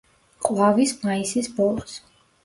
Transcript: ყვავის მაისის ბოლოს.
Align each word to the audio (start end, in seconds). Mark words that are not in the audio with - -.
ყვავის 0.45 0.93
მაისის 1.03 1.49
ბოლოს. 1.59 1.93